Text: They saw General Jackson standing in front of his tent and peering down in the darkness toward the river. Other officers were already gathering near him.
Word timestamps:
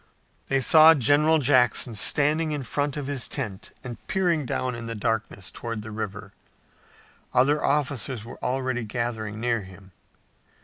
They 0.47 0.61
saw 0.61 0.95
General 0.95 1.37
Jackson 1.37 1.93
standing 1.93 2.53
in 2.53 2.63
front 2.63 2.97
of 2.97 3.05
his 3.05 3.27
tent 3.27 3.69
and 3.83 3.97
peering 4.07 4.47
down 4.47 4.73
in 4.73 4.87
the 4.87 4.95
darkness 4.95 5.51
toward 5.51 5.83
the 5.83 5.91
river. 5.91 6.33
Other 7.35 7.63
officers 7.63 8.25
were 8.25 8.41
already 8.43 8.83
gathering 8.83 9.39
near 9.39 9.61
him. 9.61 9.91